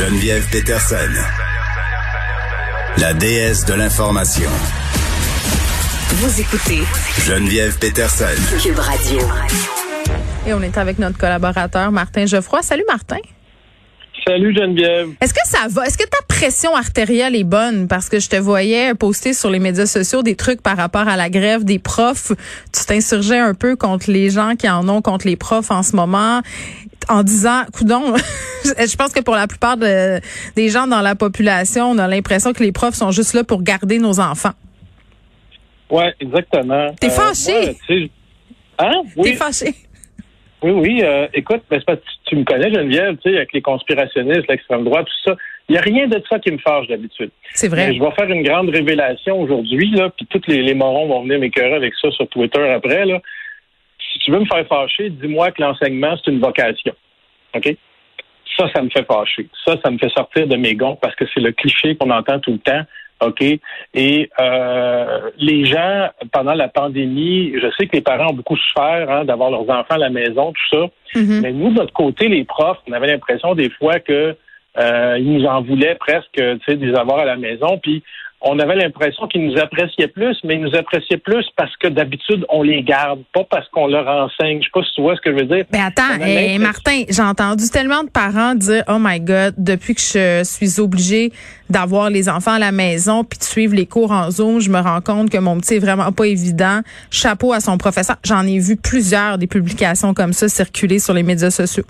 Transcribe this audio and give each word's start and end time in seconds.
Geneviève 0.00 0.48
Peterson, 0.50 0.96
la 2.96 3.12
déesse 3.12 3.66
de 3.66 3.74
l'information. 3.74 4.48
Vous 6.08 6.40
écoutez 6.40 6.80
Geneviève 7.26 7.78
Peterson. 7.78 8.24
Cube 8.62 8.78
Radio. 8.78 9.18
Et 10.46 10.54
on 10.54 10.62
est 10.62 10.78
avec 10.78 10.98
notre 10.98 11.18
collaborateur 11.18 11.92
Martin 11.92 12.24
Geoffroy. 12.24 12.62
Salut 12.62 12.84
Martin. 12.88 13.18
Salut 14.26 14.54
Geneviève. 14.54 15.10
Est-ce 15.20 15.34
que 15.34 15.46
ça 15.46 15.68
va? 15.68 15.84
Est-ce 15.84 15.98
que 15.98 16.08
ta 16.08 16.24
pression 16.26 16.74
artérielle 16.74 17.36
est 17.36 17.44
bonne? 17.44 17.86
Parce 17.86 18.08
que 18.08 18.20
je 18.20 18.30
te 18.30 18.36
voyais 18.36 18.94
poster 18.94 19.34
sur 19.34 19.50
les 19.50 19.58
médias 19.58 19.84
sociaux 19.84 20.22
des 20.22 20.34
trucs 20.34 20.62
par 20.62 20.78
rapport 20.78 21.08
à 21.08 21.18
la 21.18 21.28
grève 21.28 21.64
des 21.64 21.78
profs. 21.78 22.32
Tu 22.72 22.86
t'insurgeais 22.86 23.38
un 23.38 23.52
peu 23.52 23.76
contre 23.76 24.10
les 24.10 24.30
gens 24.30 24.54
qui 24.56 24.66
en 24.66 24.88
ont 24.88 25.02
contre 25.02 25.26
les 25.26 25.36
profs 25.36 25.70
en 25.70 25.82
ce 25.82 25.94
moment 25.94 26.40
en 27.10 27.22
disant, 27.22 27.64
coudon, 27.74 28.14
je 28.78 28.96
pense 28.96 29.12
que 29.12 29.20
pour 29.20 29.34
la 29.34 29.46
plupart 29.46 29.76
des 29.76 30.68
gens 30.68 30.86
dans 30.86 31.00
la 31.00 31.14
population, 31.14 31.90
on 31.90 31.98
a 31.98 32.08
l'impression 32.08 32.52
que 32.52 32.62
les 32.62 32.72
profs 32.72 32.94
sont 32.94 33.10
juste 33.10 33.34
là 33.34 33.44
pour 33.44 33.62
garder 33.62 33.98
nos 33.98 34.20
enfants. 34.20 34.52
Oui, 35.90 36.04
exactement. 36.20 36.94
T'es 37.00 37.08
euh, 37.08 37.10
fâché? 37.10 37.76
hein? 38.78 39.02
Oui. 39.16 39.30
T'es 39.30 39.36
fâché? 39.36 39.74
Oui, 40.62 40.72
oui. 40.72 41.00
Euh, 41.02 41.26
écoute, 41.34 41.62
ben, 41.70 41.80
pas, 41.82 41.96
tu, 42.26 42.36
me 42.36 42.44
connais, 42.44 42.72
Geneviève, 42.72 43.16
tu 43.16 43.30
sais, 43.30 43.36
avec 43.36 43.52
les 43.52 43.62
conspirationnistes, 43.62 44.46
l'extrême 44.48 44.84
droite, 44.84 45.06
tout 45.06 45.30
ça. 45.30 45.36
Il 45.68 45.72
n'y 45.72 45.78
a 45.78 45.82
rien 45.82 46.06
de 46.06 46.22
ça 46.28 46.38
qui 46.38 46.50
me 46.50 46.58
fâche 46.58 46.86
d'habitude. 46.88 47.30
C'est 47.54 47.68
vrai. 47.68 47.94
je 47.94 48.00
vais 48.00 48.10
faire 48.12 48.28
une 48.28 48.42
grande 48.42 48.68
révélation 48.70 49.40
aujourd'hui, 49.40 49.90
là, 49.92 50.10
puis 50.10 50.26
tous 50.26 50.42
les, 50.48 50.62
les 50.62 50.74
morons 50.74 51.06
vont 51.08 51.22
venir 51.22 51.38
m'écœurer 51.38 51.74
avec 51.74 51.94
ça 52.00 52.10
sur 52.10 52.28
Twitter 52.28 52.68
après, 52.68 53.06
là. 53.06 53.20
Si 54.12 54.18
tu 54.18 54.32
veux 54.32 54.40
me 54.40 54.46
faire 54.46 54.66
fâcher, 54.66 55.10
dis-moi 55.10 55.52
que 55.52 55.62
l'enseignement, 55.62 56.16
c'est 56.16 56.30
une 56.30 56.40
vocation. 56.40 56.92
OK? 57.54 57.76
Ça, 58.60 58.70
ça 58.74 58.82
me 58.82 58.90
fait 58.90 59.06
fâcher. 59.06 59.48
Ça, 59.64 59.76
ça 59.82 59.90
me 59.90 59.96
fait 59.96 60.10
sortir 60.10 60.46
de 60.46 60.56
mes 60.56 60.74
gonds 60.74 60.98
parce 61.00 61.14
que 61.14 61.24
c'est 61.32 61.40
le 61.40 61.52
cliché 61.52 61.96
qu'on 61.96 62.10
entend 62.10 62.38
tout 62.40 62.52
le 62.52 62.58
temps. 62.58 62.82
OK? 63.22 63.42
Et 63.94 64.30
euh, 64.40 65.30
les 65.38 65.64
gens, 65.64 66.08
pendant 66.32 66.54
la 66.54 66.68
pandémie, 66.68 67.52
je 67.54 67.70
sais 67.76 67.86
que 67.86 67.96
les 67.96 68.02
parents 68.02 68.30
ont 68.30 68.34
beaucoup 68.34 68.56
souffert 68.56 69.10
hein, 69.10 69.24
d'avoir 69.24 69.50
leurs 69.50 69.68
enfants 69.68 69.94
à 69.94 69.98
la 69.98 70.10
maison, 70.10 70.52
tout 70.52 70.76
ça. 70.76 71.18
Mm-hmm. 71.18 71.40
Mais 71.40 71.52
nous, 71.52 71.70
de 71.70 71.74
notre 71.74 71.92
côté, 71.92 72.28
les 72.28 72.44
profs, 72.44 72.78
on 72.88 72.92
avait 72.92 73.08
l'impression 73.08 73.54
des 73.54 73.70
fois 73.70 73.98
que 74.00 74.36
euh, 74.78 75.18
ils 75.18 75.32
nous 75.32 75.46
en 75.46 75.62
voulaient 75.62 75.96
presque, 75.96 76.32
tu 76.34 76.60
sais, 76.66 76.76
des 76.76 76.94
avoir 76.94 77.18
à 77.20 77.24
la 77.24 77.36
maison. 77.36 77.78
Puis 77.82 78.02
on 78.42 78.58
avait 78.58 78.76
l'impression 78.76 79.26
qu'ils 79.28 79.46
nous 79.46 79.58
appréciaient 79.58 80.08
plus, 80.08 80.36
mais 80.44 80.54
ils 80.54 80.62
nous 80.62 80.74
appréciaient 80.74 81.18
plus 81.18 81.44
parce 81.56 81.76
que 81.76 81.88
d'habitude, 81.88 82.46
on 82.48 82.62
les 82.62 82.82
garde, 82.82 83.20
pas 83.34 83.44
parce 83.44 83.68
qu'on 83.68 83.86
leur 83.86 84.08
enseigne. 84.08 84.60
Je 84.60 84.64
sais 84.64 84.70
pas 84.72 84.82
si 84.82 84.92
tu 84.94 85.02
vois 85.02 85.14
ce 85.16 85.20
que 85.20 85.30
je 85.30 85.36
veux 85.36 85.56
dire. 85.56 85.64
Mais 85.72 85.80
attends, 85.80 86.22
hey, 86.22 86.58
Martin, 86.58 87.02
j'ai 87.08 87.22
entendu 87.22 87.68
tellement 87.68 88.02
de 88.02 88.08
parents 88.08 88.54
dire, 88.54 88.82
oh 88.88 88.96
my 88.98 89.20
God, 89.20 89.54
depuis 89.58 89.94
que 89.94 90.00
je 90.00 90.42
suis 90.44 90.80
obligée 90.80 91.32
d'avoir 91.68 92.08
les 92.08 92.28
enfants 92.28 92.52
à 92.52 92.58
la 92.58 92.72
maison 92.72 93.24
puis 93.24 93.38
de 93.38 93.44
suivre 93.44 93.74
les 93.74 93.86
cours 93.86 94.10
en 94.10 94.30
Zoom, 94.30 94.60
je 94.60 94.70
me 94.70 94.80
rends 94.80 95.02
compte 95.02 95.30
que 95.30 95.38
mon 95.38 95.58
petit 95.58 95.74
est 95.74 95.78
vraiment 95.78 96.10
pas 96.10 96.26
évident. 96.26 96.80
Chapeau 97.10 97.52
à 97.52 97.60
son 97.60 97.76
professeur. 97.76 98.16
J'en 98.24 98.46
ai 98.46 98.58
vu 98.58 98.76
plusieurs 98.76 99.36
des 99.36 99.46
publications 99.46 100.14
comme 100.14 100.32
ça 100.32 100.48
circuler 100.48 100.98
sur 100.98 101.12
les 101.12 101.22
médias 101.22 101.50
sociaux. 101.50 101.84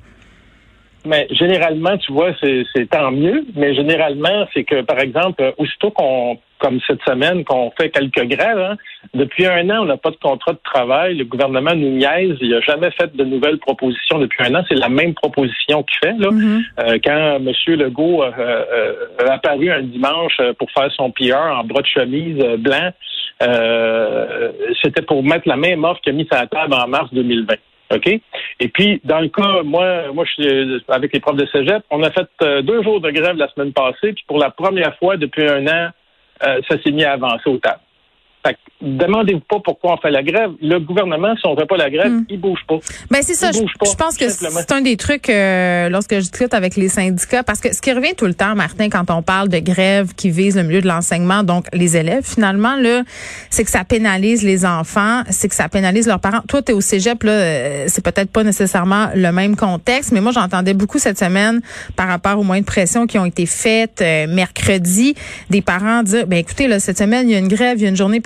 Mais 1.06 1.26
généralement, 1.30 1.96
tu 1.98 2.12
vois, 2.12 2.32
c'est 2.40 2.90
tant 2.90 3.10
mieux. 3.10 3.44
Mais 3.54 3.74
généralement, 3.74 4.46
c'est 4.52 4.64
que, 4.64 4.82
par 4.82 4.98
exemple, 4.98 5.54
aussitôt 5.56 5.90
qu'on, 5.90 6.38
comme 6.58 6.78
cette 6.86 7.02
semaine, 7.02 7.44
qu'on 7.44 7.70
fait 7.78 7.90
quelques 7.90 8.26
grèves, 8.28 8.58
hein, 8.58 8.76
depuis 9.14 9.46
un 9.46 9.68
an, 9.70 9.82
on 9.82 9.84
n'a 9.86 9.96
pas 9.96 10.10
de 10.10 10.16
contrat 10.16 10.52
de 10.52 10.60
travail. 10.62 11.16
Le 11.16 11.24
gouvernement 11.24 11.74
nous 11.74 11.90
niaise. 11.90 12.36
Il 12.40 12.50
n'a 12.50 12.60
jamais 12.60 12.90
fait 12.90 13.14
de 13.16 13.24
nouvelles 13.24 13.58
propositions 13.58 14.18
depuis 14.18 14.44
un 14.44 14.54
an. 14.54 14.64
C'est 14.68 14.74
la 14.74 14.90
même 14.90 15.14
proposition 15.14 15.82
qu'il 15.82 15.98
fait. 15.98 16.18
Là. 16.18 16.28
Mm-hmm. 16.28 16.62
Euh, 16.80 16.98
quand 17.02 17.36
M. 17.36 17.76
Legault 17.78 18.22
euh, 18.22 18.30
euh, 18.38 19.26
a 19.26 19.32
apparu 19.34 19.70
un 19.70 19.82
dimanche 19.82 20.36
pour 20.58 20.70
faire 20.70 20.92
son 20.92 21.10
PR 21.10 21.58
en 21.58 21.64
bras 21.64 21.80
de 21.80 21.86
chemise 21.86 22.38
blanc, 22.58 22.90
c'était 24.82 25.02
pour 25.02 25.22
mettre 25.22 25.48
la 25.48 25.56
même 25.56 25.82
offre 25.84 26.00
qu'il 26.02 26.12
a 26.12 26.16
mis 26.16 26.26
sur 26.26 26.36
la 26.36 26.46
table 26.46 26.74
en 26.74 26.86
mars 26.86 27.08
2020. 27.12 27.54
OK? 27.90 28.06
Et 28.60 28.68
puis, 28.68 29.00
dans 29.04 29.20
le 29.20 29.28
cas, 29.28 29.62
moi, 29.64 30.12
moi, 30.12 30.24
je 30.24 30.30
suis 30.42 30.84
avec 30.88 31.12
les 31.12 31.20
profs 31.20 31.36
de 31.36 31.46
cégep, 31.46 31.82
on 31.90 32.02
a 32.02 32.10
fait 32.10 32.28
euh, 32.42 32.62
deux 32.62 32.82
jours 32.82 33.00
de 33.00 33.10
grève 33.10 33.36
la 33.36 33.48
semaine 33.48 33.72
passée, 33.72 34.12
puis 34.12 34.24
pour 34.26 34.38
la 34.38 34.50
première 34.50 34.96
fois 34.98 35.16
depuis 35.16 35.48
un 35.48 35.66
an, 35.66 35.90
euh, 36.46 36.60
ça 36.68 36.80
s'est 36.82 36.92
mis 36.92 37.04
à 37.04 37.12
avancer 37.12 37.48
au 37.48 37.58
table. 37.58 37.80
Demandez-vous 38.82 39.40
pas 39.48 39.58
pourquoi 39.62 39.94
on 39.94 39.96
fait 39.98 40.10
la 40.10 40.22
grève. 40.22 40.50
Le 40.62 40.78
gouvernement, 40.78 41.34
si 41.36 41.46
on 41.46 41.56
fait 41.56 41.66
pas 41.66 41.76
la 41.76 41.90
grève, 41.90 42.10
Hmm. 42.10 42.24
il 42.28 42.40
bouge 42.40 42.60
pas. 42.66 42.78
Ben 43.10 43.20
c'est 43.22 43.34
ça. 43.34 43.52
Je, 43.52 43.58
je 43.58 43.94
pense 43.94 44.16
que 44.16 44.28
c'est 44.28 44.72
un 44.72 44.80
des 44.80 44.96
trucs 44.96 45.28
euh, 45.28 45.88
lorsque 45.88 46.14
je 46.14 46.20
discute 46.20 46.54
avec 46.54 46.76
les 46.76 46.88
syndicats, 46.88 47.42
parce 47.42 47.60
que 47.60 47.74
ce 47.74 47.80
qui 47.80 47.92
revient 47.92 48.14
tout 48.16 48.26
le 48.26 48.34
temps, 48.34 48.54
Martin, 48.54 48.88
quand 48.88 49.10
on 49.10 49.22
parle 49.22 49.48
de 49.48 49.58
grève 49.58 50.14
qui 50.14 50.30
vise 50.30 50.56
le 50.56 50.62
milieu 50.62 50.80
de 50.80 50.88
l'enseignement, 50.88 51.42
donc 51.42 51.66
les 51.72 51.96
élèves, 51.96 52.24
finalement 52.24 52.76
là, 52.76 53.02
c'est 53.50 53.64
que 53.64 53.70
ça 53.70 53.84
pénalise 53.84 54.42
les 54.42 54.64
enfants, 54.64 55.22
c'est 55.30 55.48
que 55.48 55.54
ça 55.54 55.68
pénalise 55.68 56.06
leurs 56.06 56.20
parents. 56.20 56.40
Toi, 56.48 56.62
t'es 56.62 56.72
au 56.72 56.80
cégep 56.80 57.22
là, 57.22 57.32
euh, 57.32 57.84
c'est 57.88 58.04
peut-être 58.04 58.30
pas 58.30 58.42
nécessairement 58.44 59.08
le 59.14 59.30
même 59.30 59.56
contexte, 59.56 60.12
mais 60.12 60.20
moi 60.20 60.32
j'entendais 60.32 60.74
beaucoup 60.74 60.98
cette 60.98 61.18
semaine 61.18 61.60
par 61.96 62.08
rapport 62.08 62.38
aux 62.38 62.42
moyens 62.44 62.64
de 62.66 62.70
pression 62.70 63.06
qui 63.06 63.18
ont 63.18 63.26
été 63.26 63.46
faites 63.46 64.00
euh, 64.00 64.26
mercredi, 64.26 65.14
des 65.50 65.62
parents 65.62 66.02
dire, 66.02 66.26
ben 66.26 66.38
écoutez 66.38 66.66
là, 66.66 66.80
cette 66.80 66.98
semaine 66.98 67.28
il 67.28 67.32
y 67.32 67.36
a 67.36 67.38
une 67.38 67.48
grève, 67.48 67.78
il 67.78 67.82
y 67.82 67.86
a 67.86 67.88
une 67.90 67.96
journée 67.96 68.20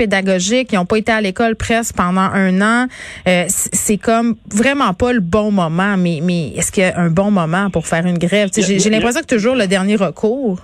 pédagogiques, 0.44 0.72
ils 0.72 0.76
n'ont 0.76 0.86
pas 0.86 0.98
été 0.98 1.12
à 1.12 1.20
l'école 1.20 1.56
presque 1.56 1.96
pendant 1.96 2.20
un 2.20 2.60
an. 2.60 2.86
Euh, 3.26 3.44
c'est 3.48 3.98
comme 3.98 4.36
vraiment 4.52 4.92
pas 4.94 5.12
le 5.12 5.20
bon 5.20 5.50
moment. 5.50 5.96
Mais, 5.96 6.20
mais 6.22 6.48
est-ce 6.48 6.72
qu'il 6.72 6.82
y 6.82 6.86
a 6.86 6.98
un 6.98 7.10
bon 7.10 7.30
moment 7.30 7.70
pour 7.70 7.86
faire 7.86 8.06
une 8.06 8.18
grève? 8.18 8.50
J'ai 8.54 8.90
l'impression 8.90 9.20
que 9.20 9.34
toujours 9.34 9.54
le 9.54 9.66
dernier 9.66 9.96
recours. 9.96 10.58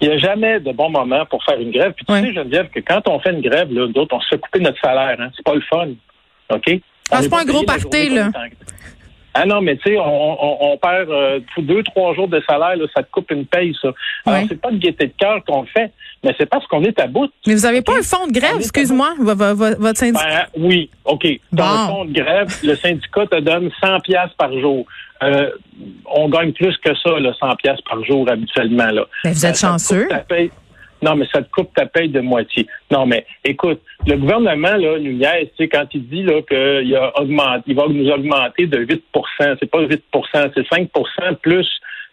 Il 0.00 0.08
n'y 0.08 0.14
a 0.14 0.18
jamais 0.18 0.60
de 0.60 0.72
bon 0.72 0.90
moment 0.90 1.26
pour 1.26 1.42
faire 1.42 1.58
une 1.58 1.72
grève. 1.72 1.92
Puis 1.92 2.04
tu 2.06 2.14
sais, 2.14 2.32
Geneviève, 2.32 2.68
que 2.68 2.80
quand 2.80 3.08
on 3.08 3.18
fait 3.18 3.32
une 3.32 3.40
grève, 3.40 3.68
d'autres, 3.68 4.14
on 4.14 4.20
se 4.20 4.28
fait 4.28 4.38
couper 4.38 4.60
notre 4.60 4.80
salaire. 4.80 5.16
Hein. 5.18 5.30
C'est 5.36 5.44
pas 5.44 5.54
le 5.54 5.62
fun. 5.62 5.88
OK? 6.50 6.80
Ah, 7.10 7.16
c'est 7.18 7.26
est 7.26 7.28
pas 7.30 7.40
un 7.40 7.44
gros 7.44 7.64
party, 7.64 7.80
journée 7.82 8.08
là. 8.10 8.30
Ah 9.40 9.46
non, 9.46 9.60
mais 9.60 9.76
tu 9.76 9.90
sais, 9.90 9.98
on, 9.98 10.02
on, 10.02 10.72
on 10.72 10.76
perd 10.78 11.08
euh, 11.10 11.40
deux, 11.58 11.82
trois 11.82 12.14
jours 12.14 12.28
de 12.28 12.42
salaire, 12.48 12.76
là, 12.76 12.84
ça 12.94 13.02
te 13.02 13.10
coupe 13.10 13.30
une 13.30 13.46
paye, 13.46 13.74
ça. 13.80 13.88
Alors, 14.26 14.40
c'est 14.48 14.60
pas 14.60 14.70
de 14.70 14.78
gaieté 14.78 15.06
de 15.06 15.12
cœur 15.18 15.42
qu'on 15.46 15.60
le 15.62 15.66
fait, 15.68 15.92
mais 16.24 16.34
c'est 16.38 16.46
parce 16.48 16.66
qu'on 16.66 16.82
est 16.82 16.98
à 17.00 17.06
bout. 17.06 17.30
Mais 17.46 17.54
vous 17.54 17.66
avez 17.66 17.82
pas 17.82 17.98
un 17.98 18.02
fonds 18.02 18.26
de 18.26 18.32
grève, 18.32 18.56
excuse-moi, 18.58 19.14
vo- 19.18 19.34
vo- 19.34 19.54
vo- 19.54 19.76
votre 19.78 19.98
syndicat. 19.98 20.46
Ben, 20.56 20.62
oui, 20.64 20.90
OK. 21.04 21.26
Dans 21.52 21.64
Bon. 21.64 21.70
le 21.72 21.86
fond 21.88 22.04
de 22.06 22.12
grève, 22.12 22.48
le 22.64 22.74
syndicat 22.76 23.26
te 23.26 23.40
donne 23.40 23.70
100 23.80 24.00
pièces 24.00 24.30
par 24.36 24.52
jour. 24.58 24.84
Euh, 25.22 25.50
on 26.06 26.28
gagne 26.28 26.52
plus 26.52 26.76
que 26.78 26.94
ça, 26.96 27.18
là, 27.18 27.32
100 27.40 27.56
pièces 27.56 27.80
par 27.88 28.04
jour 28.04 28.28
habituellement. 28.30 28.90
Là. 28.90 29.04
Ben, 29.24 29.32
vous 29.32 29.46
êtes 29.46 29.56
Ça- 29.56 29.66
te 29.68 29.72
chanceux. 29.72 30.08
Non, 31.02 31.14
mais 31.14 31.26
ça 31.32 31.42
te 31.42 31.50
coupe 31.50 31.72
ta 31.74 31.86
paye 31.86 32.08
de 32.08 32.20
moitié. 32.20 32.66
Non, 32.90 33.06
mais 33.06 33.24
écoute, 33.44 33.80
le 34.06 34.16
gouvernement, 34.16 34.76
là, 34.76 34.98
nous 34.98 35.20
sais, 35.56 35.68
quand 35.68 35.86
il 35.94 36.08
dit 36.08 36.22
là, 36.22 36.42
qu'il 36.42 36.96
a 36.96 37.12
augmenté, 37.20 37.62
il 37.68 37.76
va 37.76 37.86
nous 37.88 38.10
augmenter 38.10 38.66
de 38.66 38.84
8% 38.84 39.56
c'est 39.60 39.70
pas 39.70 39.82
8% 39.82 40.50
c'est 40.54 40.68
5% 40.68 41.36
plus 41.36 41.68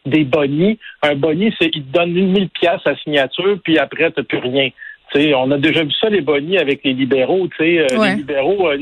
des 0.06 0.24
bonnies. 0.24 0.78
Un 1.02 1.16
boni, 1.16 1.54
c'est 1.60 1.72
il 1.74 1.84
te 1.84 1.92
donne 1.92 2.16
une 2.16 2.32
1000 2.32 2.50
pièces 2.50 2.86
à 2.86 2.96
signature, 2.98 3.58
puis 3.64 3.78
après, 3.78 4.12
tu 4.12 4.24
plus 4.24 4.40
rien. 4.40 4.70
Tu 5.14 5.22
sais, 5.22 5.34
on 5.36 5.52
a 5.52 5.58
déjà 5.58 5.84
vu 5.84 5.92
ça, 6.00 6.10
les 6.10 6.22
bonnies, 6.22 6.58
avec 6.58 6.84
les 6.84 6.94
libéraux. 6.94 7.48
tu 7.48 7.58
sais, 7.58 7.80
euh, 7.80 7.98
Ouais. 7.98 8.12
Les 8.12 8.16
libéraux, 8.18 8.70
euh, 8.70 8.78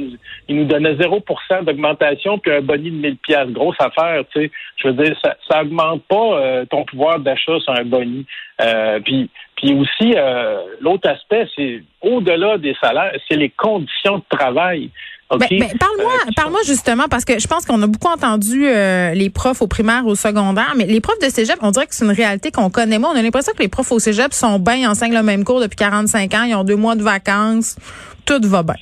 ils 0.47 0.55
nous 0.55 0.65
donnaient 0.65 0.95
0% 0.95 1.63
d'augmentation, 1.63 2.39
puis 2.39 2.51
un 2.51 2.61
boni 2.61 2.91
de 2.91 2.95
1000 2.95 3.17
pièces 3.17 3.49
Grosse 3.49 3.75
affaire, 3.79 4.23
tu 4.33 4.41
sais. 4.41 4.51
Je 4.77 4.87
veux 4.87 4.93
dire, 4.93 5.17
ça, 5.23 5.35
ça 5.49 5.61
augmente 5.61 6.03
pas 6.07 6.39
euh, 6.39 6.65
ton 6.65 6.85
pouvoir 6.85 7.19
d'achat 7.19 7.59
sur 7.59 7.73
un 7.73 7.83
boni. 7.83 8.25
Euh, 8.61 8.99
puis, 9.01 9.29
puis 9.55 9.73
aussi, 9.73 10.13
euh, 10.15 10.61
l'autre 10.81 11.09
aspect, 11.09 11.47
c'est 11.55 11.83
au-delà 12.01 12.57
des 12.57 12.75
salaires, 12.81 13.13
c'est 13.27 13.37
les 13.37 13.49
conditions 13.49 14.17
de 14.17 14.23
travail. 14.37 14.89
OK? 15.29 15.39
Ben, 15.39 15.59
ben, 15.59 15.77
parle-moi, 15.79 16.13
Euh, 16.27 16.31
parle-moi 16.35 16.59
justement 16.65 17.05
parce 17.09 17.25
que 17.25 17.39
je 17.39 17.47
pense 17.47 17.65
qu'on 17.65 17.81
a 17.81 17.87
beaucoup 17.87 18.07
entendu 18.07 18.67
euh, 18.67 19.13
les 19.13 19.29
profs 19.29 19.61
au 19.61 19.67
primaire, 19.67 20.05
au 20.05 20.15
secondaire, 20.15 20.73
mais 20.75 20.85
les 20.85 21.01
profs 21.01 21.19
de 21.19 21.29
cégep, 21.29 21.57
on 21.61 21.71
dirait 21.71 21.87
que 21.87 21.95
c'est 21.95 22.05
une 22.05 22.11
réalité 22.11 22.51
qu'on 22.51 22.69
connaît 22.69 22.99
moins. 22.99 23.11
On 23.13 23.17
a 23.17 23.21
l'impression 23.21 23.53
que 23.53 23.61
les 23.61 23.69
profs 23.69 23.91
au 23.91 23.99
cégep 23.99 24.33
sont 24.33 24.59
bien, 24.59 24.89
enseignent 24.89 25.15
le 25.15 25.23
même 25.23 25.43
cours 25.43 25.61
depuis 25.61 25.77
45 25.77 26.33
ans, 26.33 26.43
ils 26.43 26.55
ont 26.55 26.63
deux 26.63 26.75
mois 26.75 26.95
de 26.95 27.03
vacances, 27.03 27.77
tout 28.25 28.41
va 28.43 28.63
bien. 28.63 28.75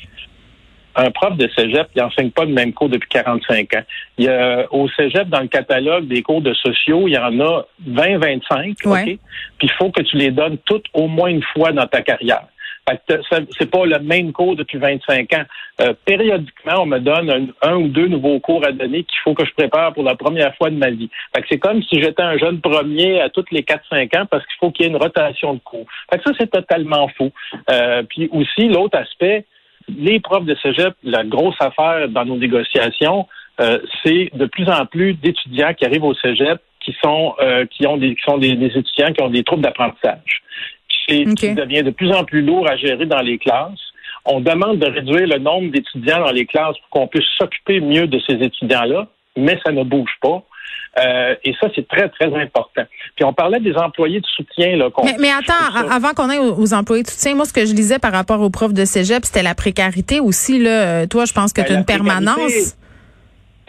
Un 0.96 1.12
prof 1.12 1.38
de 1.38 1.50
cégep, 1.56 1.88
il 1.96 2.02
n'enseigne 2.02 2.32
pas 2.32 2.46
le 2.46 2.54
même 2.54 2.74
cours 2.74 2.90
depuis 2.90 3.10
45 3.10 3.76
ans. 3.76 3.84
Il 4.18 4.26
y 4.26 4.28
a, 4.28 4.66
au 4.72 4.88
cégep, 4.90 5.30
dans 5.30 5.42
le 5.42 5.48
catalogue 5.48 6.08
des 6.08 6.22
cours 6.22 6.42
de 6.42 6.54
sociaux, 6.54 7.08
il 7.08 7.14
y 7.14 7.18
en 7.18 7.40
a 7.40 7.66
20, 7.88 8.18
25, 8.18 8.78
OK? 8.86 9.04
Puis 9.04 9.20
il 9.62 9.72
faut 9.72 9.92
que 9.92 10.02
tu 10.02 10.18
les 10.18 10.32
donnes 10.32 10.58
toutes 10.66 10.86
au 10.94 11.08
moins 11.08 11.30
une 11.30 11.44
fois 11.44 11.72
dans 11.72 11.88
ta 11.88 12.02
carrière. 12.02 12.46
C'est 13.60 13.70
pas 13.70 13.86
le 13.86 14.00
même 14.00 14.34
cours 14.34 14.56
depuis 14.56 14.78
25 14.78 15.34
ans. 15.34 15.44
Euh, 15.82 15.94
périodiquement, 16.06 16.82
on 16.82 16.86
me 16.86 17.00
donne 17.00 17.54
un, 17.62 17.76
ou 17.76 17.88
deux 17.88 18.08
nouveaux 18.08 18.40
cours 18.40 18.66
à 18.66 18.72
donner 18.72 19.04
qu'il 19.04 19.20
faut 19.24 19.34
que 19.34 19.46
je 19.46 19.54
prépare 19.54 19.94
pour 19.94 20.04
la 20.04 20.16
première 20.16 20.56
fois 20.56 20.70
de 20.70 20.76
ma 20.76 20.90
vie. 20.90 21.10
c'est 21.50 21.60
comme 21.60 21.82
si 21.84 22.02
j'étais 22.02 22.24
un 22.24 22.38
jeune 22.38 22.60
premier 22.60 23.22
à 23.22 23.30
toutes 23.30 23.52
les 23.52 23.62
4-5 23.62 24.18
ans 24.18 24.26
parce 24.26 24.46
qu'il 24.46 24.56
faut 24.60 24.72
qu'il 24.72 24.86
y 24.86 24.90
ait 24.90 24.92
une 24.92 24.98
rotation 24.98 25.54
de 25.54 25.60
cours. 25.60 25.86
Fait 26.12 26.18
que 26.18 26.24
ça, 26.26 26.32
c'est 26.40 26.52
totalement 26.52 27.08
faux. 27.18 27.32
Euh, 27.70 28.04
puis 28.04 28.30
aussi, 28.32 28.68
l'autre 28.68 28.98
aspect, 28.98 29.46
les 29.90 30.20
profs 30.20 30.46
de 30.46 30.56
cégep, 30.56 30.94
la 31.04 31.24
grosse 31.24 31.56
affaire 31.60 32.10
dans 32.10 32.26
nos 32.26 32.38
négociations, 32.38 33.28
euh, 33.60 33.80
c'est 34.04 34.30
de 34.34 34.46
plus 34.46 34.68
en 34.70 34.86
plus 34.86 35.14
d'étudiants 35.14 35.74
qui 35.74 35.86
arrivent 35.86 36.04
au 36.04 36.16
cégep 36.16 36.62
qui 36.84 36.96
sont 37.04 37.36
qui 37.70 37.86
ont 37.86 37.98
des 37.98 38.16
qui 38.16 38.24
sont 38.24 38.40
des, 38.40 38.50
étudiants 38.50 39.14
qui 39.14 39.22
ont 39.22 39.30
des 39.30 39.44
troubles 39.44 39.62
d'apprentissage 39.62 40.42
qui 41.08 41.54
devient 41.54 41.84
de 41.84 41.92
plus 41.92 42.12
en 42.12 42.24
plus 42.24 42.42
lourd 42.42 42.68
à 42.70 42.76
gérer 42.78 43.06
dans 43.06 43.22
les 43.22 43.38
classes. 43.38 43.80
On 44.26 44.40
demande 44.40 44.80
de 44.80 44.86
réduire 44.86 45.28
le 45.28 45.40
nombre 45.40 45.72
d'étudiants 45.72 46.20
dans 46.20 46.32
les 46.32 46.46
classes 46.46 46.78
pour 46.78 46.90
qu'on 46.90 47.08
puisse 47.08 47.26
s'occuper 47.40 47.80
mieux 47.80 48.08
de 48.08 48.20
ces 48.28 48.34
étudiants-là, 48.34 49.08
mais 49.36 49.60
ça 49.66 49.72
ne 49.72 49.84
bouge 49.84 50.16
pas. 50.22 50.44
Euh, 51.00 51.36
et 51.44 51.54
ça, 51.60 51.68
c'est 51.74 51.88
très, 51.88 52.10
très 52.10 52.34
important. 52.36 52.84
Puis 53.16 53.24
on 53.24 53.34
parlait 53.34 53.60
des 53.60 53.76
employés 53.76 54.20
de 54.20 54.26
soutien. 54.26 54.76
Là, 54.76 54.90
mais, 55.04 55.16
mais, 55.20 55.30
attends, 55.30 55.90
avant 55.90 56.14
qu'on 56.14 56.30
aille 56.30 56.40
aux, 56.40 56.74
employés 56.74 57.04
de 57.04 57.10
soutien, 57.10 57.34
moi, 57.36 57.46
ce 57.46 57.54
que 57.54 57.66
je 57.66 57.74
lisais 57.74 58.00
par 58.00 58.12
rapport 58.12 58.42
aux 58.42 58.50
profs 58.50 58.74
de 58.74 58.84
cégep, 58.84 59.24
c'était 59.24 59.44
la 59.44 59.56
précarité 59.56 60.20
aussi. 60.20 60.60
Là. 60.60 60.70
Euh, 60.70 61.08
toi, 61.08 61.26
je 61.26 61.34
pense 61.34 61.54
que 61.54 61.62
ben, 61.62 61.68
tu 61.68 61.74
as 61.74 61.78
une 61.78 61.86
permanence. 61.86 62.76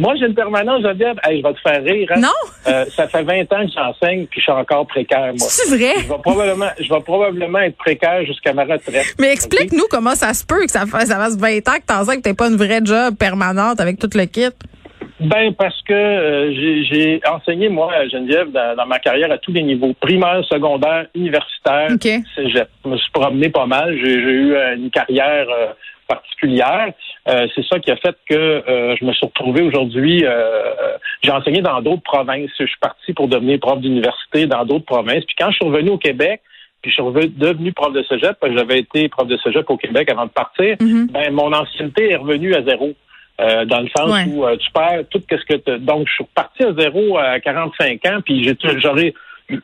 Moi, 0.01 0.15
j'ai 0.19 0.27
une 0.27 0.35
permanence, 0.35 0.83
Geneviève. 0.83 1.17
Hey, 1.23 1.41
je 1.41 1.47
vais 1.47 1.55
te 1.55 1.61
faire 1.61 1.85
rire. 1.85 2.11
Hein? 2.13 2.21
Non? 2.21 2.29
Euh, 2.67 2.85
ça 2.87 3.07
fait 3.07 3.23
20 3.23 3.43
ans 3.53 3.67
que 3.67 3.73
j'enseigne, 3.73 4.27
puis 4.27 4.41
je 4.41 4.43
suis 4.43 4.53
encore 4.53 4.85
précaire, 4.87 5.33
moi. 5.39 5.47
C'est 5.49 5.69
vrai? 5.69 5.93
Je 5.99 6.09
vais 6.09 6.19
probablement, 6.21 6.71
je 6.81 6.93
vais 6.93 7.01
probablement 7.03 7.59
être 7.61 7.77
précaire 7.77 8.25
jusqu'à 8.25 8.53
ma 8.53 8.65
retraite. 8.65 9.15
Mais 9.21 9.33
explique-nous 9.33 9.85
comment 9.91 10.17
ça 10.17 10.35
se 10.35 10.45
peut 10.45 10.65
que 10.65 10.73
ça, 10.73 10.87
fasse, 10.87 11.09
ça 11.09 11.17
fasse 11.17 11.37
20 11.37 11.69
ans 11.69 11.79
que 11.79 11.87
t'enseignes, 11.87 12.17
que 12.17 12.23
t'es 12.23 12.35
pas 12.35 12.49
une 12.49 12.57
vraie 12.57 12.81
job 12.83 13.15
permanente 13.17 13.81
avec 13.81 14.01
tout 14.01 14.11
le 14.15 14.25
kit. 14.25 14.49
Ben 15.23 15.53
parce 15.55 15.81
que 15.83 15.93
euh, 15.93 16.85
j'ai 16.85 17.21
enseigné 17.27 17.69
moi 17.69 17.93
Geneviève 18.09 18.51
dans, 18.51 18.87
ma 18.87 18.99
carrière 18.99 19.31
à 19.31 19.39
tous 19.39 19.53
les 19.53 19.63
niveaux 19.63 19.95
primaire, 20.01 20.45
secondaire, 20.45 21.07
universitaire, 21.15 21.89
okay. 21.93 22.21
cégep. 22.35 22.69
Je 22.85 22.91
me 22.91 22.97
suis 22.97 23.11
promené 23.13 23.49
pas 23.49 23.67
mal. 23.67 23.97
J'ai 23.97 24.13
eu 24.13 24.55
une 24.77 24.91
carrière 24.91 25.47
euh, 25.49 25.73
particulière. 26.13 26.93
Euh, 27.29 27.47
c'est 27.55 27.65
ça 27.67 27.79
qui 27.79 27.91
a 27.91 27.97
fait 27.97 28.17
que 28.29 28.35
euh, 28.35 28.97
je 28.97 29.05
me 29.05 29.13
suis 29.13 29.27
retrouvé 29.27 29.63
aujourd'hui. 29.63 30.25
Euh, 30.25 30.97
j'ai 31.23 31.31
enseigné 31.31 31.63
dans 31.63 31.81
d'autres 31.81 32.03
provinces. 32.03 32.51
Je 32.59 32.67
suis 32.67 32.79
parti 32.81 33.13
pour 33.13 33.29
devenir 33.29 33.59
prof 33.61 33.81
d'université 33.81 34.47
dans 34.47 34.65
d'autres 34.65 34.85
provinces. 34.85 35.25
Puis 35.25 35.37
quand 35.39 35.51
je 35.51 35.57
suis 35.57 35.67
revenu 35.67 35.91
au 35.91 35.99
Québec, 35.99 36.41
puis 36.83 36.91
je 36.91 36.95
suis 36.95 37.03
revenu, 37.03 37.29
devenu 37.29 37.73
prof 37.73 37.93
de 37.93 38.03
cégep, 38.03 38.37
parce 38.41 38.53
que 38.53 38.59
j'avais 38.59 38.81
été 38.81 39.09
prof 39.09 39.27
de 39.27 39.37
cégep 39.39 39.69
au 39.71 39.77
Québec 39.77 40.11
avant 40.11 40.27
de 40.27 40.31
partir, 40.31 40.77
mm-hmm. 40.77 41.13
ben, 41.13 41.33
mon 41.33 41.53
ancienneté 41.53 42.11
est 42.11 42.17
revenue 42.17 42.55
à 42.55 42.63
zéro. 42.63 42.93
Dans 43.39 43.81
le 43.81 43.89
sens 43.97 44.27
où 44.29 44.45
tu 44.57 44.71
perds 44.73 45.05
tout 45.11 45.23
ce 45.29 45.45
que 45.45 45.77
donc 45.79 46.07
je 46.07 46.13
suis 46.13 46.25
reparti 46.25 46.65
à 46.65 46.73
zéro 46.75 47.19
à 47.19 47.41
45 47.41 48.07
ans 48.07 48.21
puis 48.25 48.57
j'aurais 48.79 49.15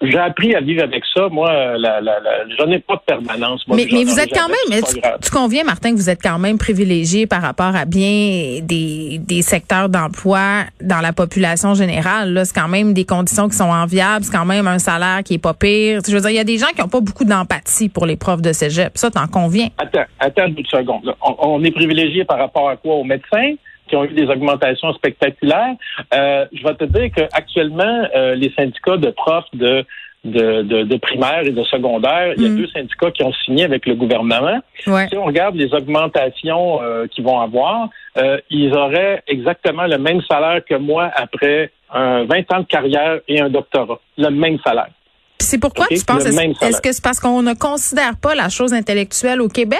j'ai 0.02 0.18
appris 0.18 0.54
à 0.54 0.60
vivre 0.60 0.82
avec 0.82 1.02
ça. 1.14 1.28
Moi, 1.30 1.50
la, 1.78 2.00
la, 2.00 2.20
la, 2.20 2.30
j'en 2.58 2.70
ai 2.70 2.78
pas 2.78 2.94
de 2.94 3.00
permanence. 3.06 3.64
mais, 3.68 3.86
mais 3.90 4.04
vous 4.04 4.18
êtes 4.18 4.32
quand 4.32 4.48
même, 4.48 4.82
tu, 5.22 5.30
conviens, 5.30 5.64
Martin, 5.64 5.92
que 5.92 5.96
vous 5.96 6.10
êtes 6.10 6.22
quand 6.22 6.38
même 6.38 6.58
privilégié 6.58 7.26
par 7.26 7.42
rapport 7.42 7.74
à 7.74 7.84
bien 7.84 8.60
des, 8.62 9.18
des 9.18 9.42
secteurs 9.42 9.88
d'emploi 9.88 10.64
dans 10.80 11.00
la 11.00 11.12
population 11.12 11.74
générale. 11.74 12.32
Là, 12.32 12.44
c'est 12.44 12.54
quand 12.54 12.68
même 12.68 12.92
des 12.92 13.04
conditions 13.04 13.48
qui 13.48 13.56
sont 13.56 13.64
enviables. 13.70 14.24
C'est 14.24 14.36
quand 14.36 14.44
même 14.46 14.66
un 14.66 14.78
salaire 14.78 15.22
qui 15.24 15.34
est 15.34 15.38
pas 15.38 15.54
pire. 15.54 16.00
Je 16.06 16.14
veux 16.14 16.20
dire, 16.20 16.30
il 16.30 16.36
y 16.36 16.40
a 16.40 16.44
des 16.44 16.58
gens 16.58 16.68
qui 16.74 16.80
n'ont 16.80 16.88
pas 16.88 17.00
beaucoup 17.00 17.24
d'empathie 17.24 17.88
pour 17.88 18.06
les 18.06 18.16
profs 18.16 18.42
de 18.42 18.52
cégep. 18.52 18.96
Ça, 18.96 19.10
t'en 19.10 19.26
conviens? 19.26 19.68
Attends, 19.78 20.04
attends 20.18 20.46
une 20.46 20.66
seconde. 20.66 21.14
On, 21.22 21.36
on 21.40 21.64
est 21.64 21.70
privilégié 21.70 22.24
par 22.24 22.38
rapport 22.38 22.68
à 22.68 22.76
quoi? 22.76 22.94
Aux 22.94 23.04
médecins? 23.04 23.54
Qui 23.88 23.96
ont 23.96 24.04
eu 24.04 24.12
des 24.12 24.26
augmentations 24.26 24.92
spectaculaires. 24.92 25.74
Euh, 26.14 26.46
je 26.52 26.62
vais 26.62 26.74
te 26.74 26.84
dire 26.84 27.10
qu'actuellement, 27.14 28.08
euh, 28.14 28.34
les 28.34 28.52
syndicats 28.56 28.96
de 28.96 29.10
profs 29.10 29.50
de 29.54 29.84
de, 30.24 30.84
de, 30.84 30.96
primaire 30.96 31.42
et 31.44 31.50
de 31.50 31.62
secondaire, 31.64 32.34
il 32.36 32.42
y 32.42 32.46
a 32.46 32.48
mm. 32.48 32.56
deux 32.56 32.66
syndicats 32.68 33.10
qui 33.12 33.22
ont 33.22 33.32
signé 33.44 33.64
avec 33.64 33.86
le 33.86 33.94
gouvernement. 33.94 34.60
Si 34.84 35.16
on 35.16 35.24
regarde 35.24 35.54
les 35.54 35.72
augmentations 35.72 36.82
euh, 36.82 37.06
qu'ils 37.06 37.24
vont 37.24 37.40
avoir, 37.40 37.88
euh, 38.16 38.38
ils 38.50 38.74
auraient 38.74 39.22
exactement 39.26 39.86
le 39.86 39.98
même 39.98 40.20
salaire 40.28 40.60
que 40.68 40.74
moi 40.74 41.10
après 41.14 41.70
un 41.92 42.24
20 42.24 42.52
ans 42.52 42.60
de 42.60 42.66
carrière 42.66 43.20
et 43.28 43.40
un 43.40 43.48
doctorat. 43.48 44.00
Le 44.16 44.30
même 44.30 44.58
salaire. 44.64 44.90
C'est 45.38 45.58
pourquoi 45.58 45.86
tu 45.86 46.04
penses, 46.04 46.26
est-ce 46.26 46.80
que 46.80 46.92
c'est 46.92 47.02
parce 47.02 47.20
qu'on 47.20 47.42
ne 47.42 47.54
considère 47.54 48.16
pas 48.20 48.34
la 48.34 48.48
chose 48.48 48.74
intellectuelle 48.74 49.40
au 49.40 49.48
Québec? 49.48 49.78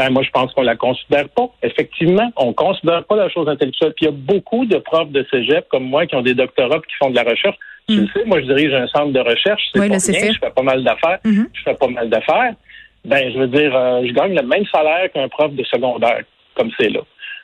Ben, 0.00 0.08
moi, 0.08 0.22
je 0.22 0.30
pense 0.30 0.50
qu'on 0.54 0.62
la 0.62 0.76
considère 0.76 1.28
pas. 1.28 1.50
Effectivement, 1.62 2.32
on 2.36 2.54
considère 2.54 3.04
pas 3.04 3.16
la 3.16 3.28
chose 3.28 3.46
intellectuelle. 3.50 3.92
Puis 3.94 4.06
il 4.06 4.08
y 4.08 4.08
a 4.08 4.12
beaucoup 4.12 4.64
de 4.64 4.78
profs 4.78 5.10
de 5.10 5.26
cégep 5.30 5.68
comme 5.68 5.84
moi 5.84 6.06
qui 6.06 6.14
ont 6.14 6.22
des 6.22 6.32
doctorats 6.32 6.78
et 6.78 6.88
qui 6.88 6.96
font 6.98 7.10
de 7.10 7.16
la 7.16 7.22
recherche. 7.22 7.56
Tu 7.86 7.96
le 7.96 8.02
mm. 8.04 8.08
sais, 8.14 8.24
moi, 8.24 8.40
je 8.40 8.46
dirige 8.46 8.72
un 8.72 8.86
centre 8.86 9.12
de 9.12 9.20
recherche. 9.20 9.62
C'est 9.74 9.78
pas 9.78 9.98
je 9.98 10.38
fais 10.38 10.50
pas 10.56 10.62
mal 10.62 10.82
d'affaires. 10.82 11.18
Mm-hmm. 11.22 11.46
Je 11.52 11.62
fais 11.62 11.74
pas 11.74 11.88
mal 11.88 12.08
d'affaires. 12.08 12.54
Ben, 13.04 13.30
je 13.30 13.38
veux 13.40 13.48
dire, 13.48 13.76
euh, 13.76 14.00
je 14.06 14.12
gagne 14.14 14.34
le 14.34 14.42
même 14.42 14.64
salaire 14.72 15.12
qu'un 15.12 15.28
prof 15.28 15.52
de 15.52 15.64
secondaire, 15.64 16.22
comme 16.54 16.70
c'est 16.80 16.88
là. 16.88 17.00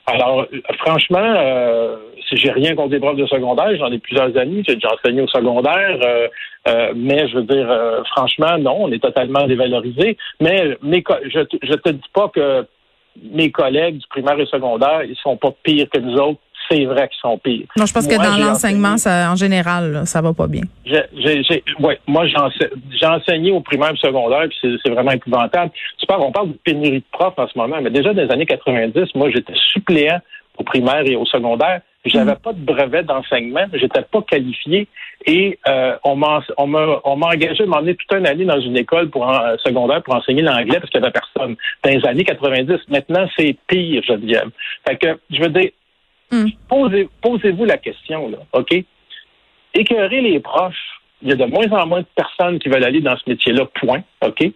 Alors, 0.06 0.42
euh, 0.42 0.60
franchement, 0.78 1.18
euh, 1.18 1.96
si 2.28 2.36
j'ai 2.36 2.52
rien 2.52 2.76
contre 2.76 2.90
des 2.90 3.00
profs 3.00 3.16
de 3.16 3.26
secondaire, 3.26 3.76
j'en 3.76 3.90
ai 3.90 3.98
plusieurs 3.98 4.36
amis, 4.36 4.62
j'ai 4.66 4.76
déjà 4.76 4.92
enseigné 4.94 5.22
au 5.22 5.28
secondaire, 5.28 5.98
euh, 6.02 6.28
euh, 6.68 6.92
mais 6.94 7.28
je 7.28 7.36
veux 7.36 7.42
dire, 7.42 7.68
franchement, 8.12 8.56
non, 8.58 8.84
on 8.84 8.92
est 8.92 9.02
totalement 9.02 9.46
dévalorisé. 9.46 10.16
Mais 10.40 10.76
mes, 10.82 11.02
je, 11.24 11.40
je 11.62 11.74
te 11.74 11.90
dis 11.90 12.10
pas 12.12 12.28
que 12.28 12.66
mes 13.32 13.50
collègues 13.50 13.98
du 13.98 14.06
primaire 14.08 14.38
et 14.38 14.46
secondaire, 14.46 15.02
ils 15.04 15.16
sont 15.16 15.36
pas 15.36 15.52
pires 15.62 15.88
que 15.90 15.98
nous 15.98 16.16
autres 16.16 16.40
c'est 16.70 16.84
vrai 16.84 17.08
qu'ils 17.08 17.20
sont 17.20 17.38
pires. 17.38 17.66
Non, 17.76 17.86
je 17.86 17.92
pense 17.92 18.06
que 18.06 18.16
dans 18.16 18.36
l'enseignement, 18.36 18.96
en 19.06 19.36
général, 19.36 20.02
ça 20.06 20.20
va 20.20 20.32
pas 20.32 20.46
bien. 20.46 20.62
ouais, 21.80 21.98
moi, 22.06 22.26
j'ai 22.26 23.06
enseigné 23.06 23.50
au 23.50 23.60
primaire 23.60 23.92
et 23.92 23.96
secondaire, 23.96 24.46
puis 24.48 24.78
c'est 24.84 24.90
vraiment 24.90 25.12
épouvantable. 25.12 25.70
Tu 25.98 26.06
parles, 26.06 26.22
on 26.22 26.32
parle 26.32 26.48
de 26.48 26.58
pénurie 26.64 26.98
de 26.98 27.04
profs 27.10 27.38
en 27.38 27.46
ce 27.46 27.58
moment, 27.58 27.78
mais 27.82 27.90
déjà 27.90 28.12
dans 28.12 28.22
les 28.22 28.30
années 28.30 28.46
90, 28.46 29.14
moi, 29.14 29.30
j'étais 29.30 29.54
suppléant 29.72 30.20
au 30.58 30.64
primaire 30.64 31.02
et 31.04 31.16
au 31.16 31.26
secondaire. 31.26 31.80
J'avais 32.04 32.34
mm. 32.34 32.38
pas 32.38 32.52
de 32.52 32.60
brevet 32.60 33.02
d'enseignement, 33.02 33.66
j'étais 33.72 34.02
pas 34.02 34.22
qualifié 34.22 34.86
et 35.26 35.58
euh, 35.68 35.96
on 36.04 36.14
m'a 36.14 36.40
on 36.56 36.72
engagé 37.22 37.64
à 37.64 37.66
m'emmener 37.66 37.96
toute 37.96 38.12
une 38.16 38.26
année 38.26 38.44
dans 38.44 38.60
une 38.60 38.76
école 38.76 39.10
pour 39.10 39.26
en, 39.26 39.56
secondaire 39.58 40.02
pour 40.02 40.14
enseigner 40.14 40.42
l'anglais 40.42 40.78
parce 40.78 40.90
qu'il 40.90 41.00
y 41.00 41.04
avait 41.04 41.12
personne. 41.12 41.56
Dans 41.82 41.90
les 41.90 42.06
années 42.06 42.24
90, 42.24 42.76
maintenant 42.88 43.26
c'est 43.36 43.56
pire, 43.66 44.02
je 44.06 44.14
dirais. 44.14 44.44
Fait 44.86 44.96
que 44.96 45.18
je 45.30 45.42
veux 45.42 45.48
dire 45.48 45.70
Hmm. 46.30 46.48
Posez, 46.68 47.08
posez-vous 47.22 47.64
la 47.64 47.78
question, 47.78 48.28
là, 48.28 48.38
OK? 48.52 48.74
Écœurer 49.74 50.20
les 50.20 50.40
proches, 50.40 51.00
il 51.22 51.28
y 51.28 51.32
a 51.32 51.36
de 51.36 51.44
moins 51.44 51.70
en 51.70 51.86
moins 51.86 52.00
de 52.00 52.06
personnes 52.14 52.58
qui 52.58 52.68
veulent 52.68 52.84
aller 52.84 53.00
dans 53.00 53.16
ce 53.16 53.22
métier-là, 53.28 53.66
point, 53.80 54.02
OK? 54.24 54.50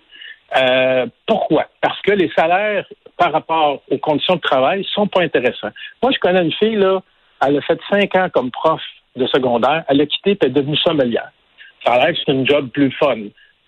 Euh, 0.57 1.07
pourquoi? 1.27 1.67
Parce 1.81 2.01
que 2.03 2.13
les 2.13 2.31
salaires 2.37 2.85
par 3.17 3.33
rapport 3.33 3.83
aux 3.91 3.99
conditions 3.99 4.37
de 4.37 4.41
travail 4.41 4.85
sont 4.93 5.07
pas 5.07 5.23
intéressants. 5.23 5.71
Moi, 6.03 6.11
je 6.13 6.19
connais 6.19 6.43
une 6.43 6.53
fille, 6.53 6.77
là, 6.77 7.01
elle 7.47 7.59
a 7.59 7.61
fait 7.61 7.79
cinq 7.89 8.17
ans 8.17 8.29
comme 8.33 8.51
prof 8.51 8.81
de 9.17 9.27
secondaire, 9.27 9.85
elle 9.89 10.01
a 10.01 10.07
quitté 10.07 10.33
et 10.33 10.47
est 10.47 10.51
devenue 10.51 10.77
sommelière. 10.77 11.31
Ça 11.85 11.95
a 11.95 12.07
l'air 12.07 12.17
c'est 12.25 12.33
une 12.33 12.47
job 12.47 12.69
plus 12.71 12.91
fun 12.93 13.17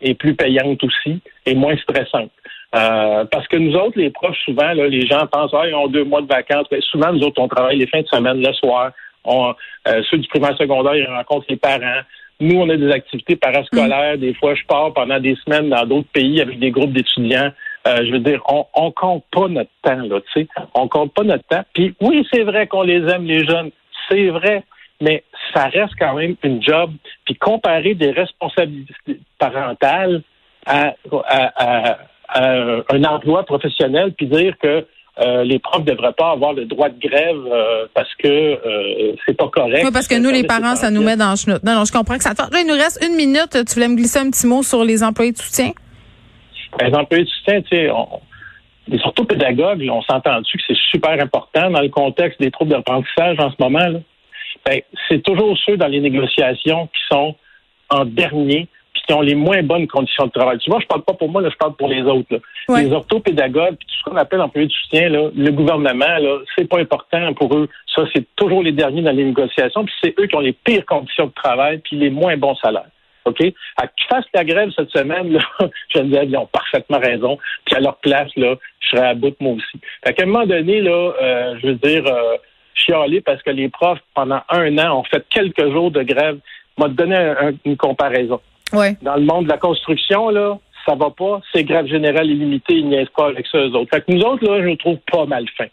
et 0.01 0.15
plus 0.15 0.35
payante 0.35 0.83
aussi 0.85 1.21
et 1.47 1.55
moins 1.55 1.77
stressante. 1.77 2.31
Euh, 2.75 3.25
parce 3.31 3.47
que 3.49 3.57
nous 3.57 3.75
autres, 3.75 3.99
les 3.99 4.11
profs, 4.11 4.37
souvent, 4.45 4.73
là, 4.73 4.89
les 4.89 5.07
gens 5.07 5.27
pensent 5.27 5.53
ah, 5.53 5.67
ils 5.67 5.75
ont 5.75 5.89
deux 5.89 6.05
mois 6.05 6.23
de 6.23 6.27
vacances. 6.27 6.67
Mais 6.71 6.81
souvent, 6.81 7.13
nous 7.13 7.23
autres, 7.23 7.41
on 7.41 7.49
travaille 7.49 7.79
les 7.79 7.87
fins 7.87 8.01
de 8.01 8.09
semaine, 8.09 8.43
le 8.43 8.53
soir. 8.55 8.93
On, 9.25 9.55
euh, 9.89 10.03
ceux 10.11 10.19
du 10.19 10.29
primaire 10.29 10.57
secondaire, 10.57 10.97
ils 10.97 11.07
rencontrent 11.07 11.47
les 11.49 11.57
parents. 11.57 12.01
Nous, 12.41 12.59
on 12.59 12.69
a 12.71 12.77
des 12.77 12.91
activités 12.91 13.37
parascolaires. 13.37 14.19
Des 14.19 14.35
fois, 14.35 14.55
je 14.55 14.65
pars 14.67 14.93
pendant 14.93 15.21
des 15.21 15.37
semaines 15.45 15.69
dans 15.69 15.85
d'autres 15.85 16.09
pays 16.13 16.41
avec 16.41 16.59
des 16.59 16.71
groupes 16.71 16.93
d'étudiants. 16.93 17.53
Euh, 17.87 18.05
je 18.05 18.13
veux 18.13 18.19
dire, 18.21 18.41
on, 18.49 18.65
on 18.75 18.91
compte 18.91 19.25
pas 19.31 19.49
notre 19.49 19.71
temps, 19.83 20.03
là, 20.03 20.21
tu 20.21 20.41
sais. 20.41 20.49
On 20.75 20.89
compte 20.89 21.13
pas 21.13 21.25
notre 21.25 21.45
temps. 21.45 21.63
Puis 21.75 21.95
oui, 22.01 22.27
c'est 22.33 22.43
vrai 22.43 22.67
qu'on 22.67 22.83
les 22.83 23.03
aime, 23.13 23.25
les 23.25 23.45
jeunes. 23.45 23.71
C'est 24.09 24.29
vrai. 24.29 24.65
Mais 25.01 25.25
ça 25.53 25.65
reste 25.65 25.95
quand 25.99 26.15
même 26.15 26.37
une 26.43 26.63
job. 26.63 26.93
Puis 27.25 27.35
comparer 27.35 27.95
des 27.95 28.11
responsabilités 28.11 29.21
parentales 29.39 30.23
à, 30.67 30.95
à 31.57 31.99
euh, 32.37 32.83
un 32.91 33.05
emploi 33.05 33.45
professionnel 33.45 34.13
puis 34.17 34.27
dire 34.27 34.55
que 34.63 34.87
euh, 35.21 35.45
les 35.45 35.59
profs 35.59 35.81
ne 35.81 35.91
devraient 35.91 36.15
pas 36.15 36.31
avoir 36.31 36.55
le 36.55 36.65
droit 36.65 36.89
de 36.89 36.99
grève 36.99 37.45
euh, 37.47 37.87
parce 37.93 38.13
que 38.15 38.59
c'est 39.27 39.37
pas 39.37 39.49
correct. 39.49 39.85
Oui, 39.85 39.91
parce 39.93 40.09
que 40.09 40.19
nous, 40.19 40.31
les 40.31 40.45
parents, 40.45 40.75
ça 40.75 40.91
nous 40.91 41.03
met 41.03 41.17
dans 41.17 41.33
le 41.33 41.37
chenoute. 41.37 41.63
Non, 41.63 41.75
non, 41.75 41.85
je 41.85 41.93
comprends 41.93 42.17
que 42.17 42.23
ça. 42.23 42.31
Là, 42.31 42.61
il 42.61 42.67
nous 42.67 42.75
reste 42.75 43.05
une 43.07 43.17
minute. 43.17 43.51
Tu 43.53 43.75
voulais 43.75 43.89
me 43.89 43.97
glisser 43.97 44.21
un 44.21 44.31
petit 44.31 44.47
mot 44.47 44.63
sur 44.63 44.85
les 44.85 45.03
employés 45.03 45.33
de 45.33 45.39
soutien? 45.39 45.73
Ben, 46.79 46.89
les 46.89 46.95
employés 46.95 47.25
de 47.25 47.29
soutien, 47.29 47.61
tu 47.61 47.69
sais, 47.77 47.91
les 48.89 49.01
orthopédagogues, 49.05 49.87
on 49.91 50.03
s'entend-tu 50.03 50.57
que 50.57 50.65
c'est 50.67 50.79
super 50.91 51.13
important 51.23 51.71
dans 51.71 51.81
le 51.81 51.91
contexte 51.91 52.41
des 52.41 52.51
troubles 52.51 52.71
d'apprentissage 52.71 53.39
en 53.39 53.51
ce 53.51 53.57
moment? 53.61 53.87
Là? 53.87 53.99
Ben, 54.65 54.81
c'est 55.09 55.23
toujours 55.23 55.57
ceux 55.67 55.77
dans 55.77 55.89
les 55.89 56.01
négociations 56.01 56.87
qui 56.87 57.01
sont 57.11 57.35
en 57.91 58.05
dernier 58.05 58.69
qui 59.07 59.13
ont 59.13 59.21
les 59.21 59.35
moins 59.35 59.63
bonnes 59.63 59.87
conditions 59.87 60.27
de 60.27 60.31
travail. 60.31 60.59
Tu 60.59 60.71
vois, 60.71 60.81
je 60.81 60.87
parle 60.87 61.03
pas 61.03 61.15
pour 61.15 61.29
moi, 61.29 61.43
là, 61.43 61.51
je 61.51 61.57
parle 61.57 61.75
pour 61.75 61.89
les 61.89 62.03
autres. 62.03 62.41
Les 62.69 62.93
orthopédagogues, 62.93 63.77
tout 63.77 63.97
ce 63.99 64.11
qu'on 64.11 64.17
appelle 64.17 64.41
employés 64.41 64.69
de 64.69 64.73
soutien, 64.73 65.09
là, 65.09 65.31
le 65.35 65.51
gouvernement, 65.51 66.19
là, 66.19 66.39
c'est 66.57 66.69
pas 66.69 66.79
important 66.79 67.33
pour 67.35 67.55
eux. 67.57 67.69
Ça, 67.95 68.03
c'est 68.15 68.27
toujours 68.37 68.63
les 68.63 68.73
derniers 68.73 69.03
dans 69.03 69.13
les 69.13 69.25
négociations, 69.25 69.85
puis 69.85 69.95
c'est 70.03 70.15
eux 70.19 70.27
qui 70.27 70.37
ont 70.37 70.41
les 70.41 70.53
pires 70.53 70.87
conditions 70.87 71.27
de 71.27 71.33
travail, 71.33 71.79
puis 71.79 71.97
les 71.97 72.11
moins 72.11 72.37
bons 72.37 72.57
salaires. 72.57 72.89
OK? 73.25 73.41
À 73.77 73.87
qu'ils 73.87 74.07
fassent 74.09 74.25
la 74.35 74.45
grève 74.45 74.71
cette 74.77 74.91
semaine, 74.91 75.33
là, 75.33 75.41
Geneviève, 75.95 76.29
ils 76.29 76.37
ont 76.37 76.47
parfaitement 76.47 76.99
raison. 76.99 77.39
Puis 77.65 77.77
à 77.77 77.81
leur 77.81 77.97
place, 77.97 78.31
là, 78.37 78.57
je 78.81 78.89
serais 78.89 79.09
à 79.09 79.15
bout 79.15 79.31
de 79.31 79.37
moi 79.41 79.53
aussi. 79.55 79.81
Fait 80.05 80.13
qu'à 80.15 80.25
un 80.25 80.27
moment 80.27 80.47
donné, 80.47 80.81
là, 80.81 81.13
euh, 81.23 81.57
je 81.63 81.69
veux 81.69 81.75
dire, 81.75 82.07
euh, 82.07 82.37
chialer 82.75 83.21
parce 83.21 83.43
que 83.43 83.51
les 83.51 83.69
profs, 83.69 84.01
pendant 84.15 84.41
un 84.49 84.77
an, 84.79 85.01
ont 85.01 85.05
fait 85.05 85.25
quelques 85.31 85.71
jours 85.71 85.91
de 85.91 86.03
grève. 86.03 86.39
M'a 86.79 86.89
donné 86.89 87.35
une 87.67 87.77
comparaison. 87.77 88.41
Ouais. 88.73 88.97
Dans 89.03 89.17
le 89.17 89.25
monde 89.25 89.45
de 89.45 89.51
la 89.51 89.59
construction, 89.59 90.31
là, 90.31 90.59
ça 90.87 90.95
va 90.95 91.11
pas. 91.11 91.41
C'est 91.53 91.65
grève 91.65 91.87
générale 91.87 92.27
illimitée, 92.27 92.75
ils 92.75 92.89
niaisent 92.89 93.09
pas 93.17 93.29
avec 93.29 93.47
ça, 93.47 93.59
eux 93.59 93.75
autres. 93.75 93.91
Fait 93.95 94.01
que 94.01 94.13
nous 94.13 94.23
autres, 94.23 94.45
là, 94.45 94.63
je 94.69 94.77
trouve 94.77 94.99
pas 95.11 95.27
mal 95.27 95.45
fin. 95.57 95.67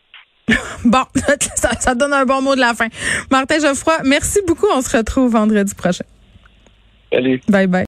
bon, 0.86 1.03
ça, 1.56 1.72
ça 1.79 1.96
donne 1.96 2.13
un 2.13 2.25
bon 2.25 2.41
mot 2.41 2.56
de 2.56 2.60
la 2.60 2.74
fin. 2.74 2.88
Martin 3.32 3.60
Geoffroy, 3.60 3.98
merci 4.06 4.39
beaucoup. 4.48 4.68
On 4.74 4.82
se 4.82 4.96
retrouve 4.96 5.32
vendredi 5.32 5.74
prochain. 5.75 6.06
Salut. 7.12 7.41
Bye 7.48 7.68
bye. 7.68 7.88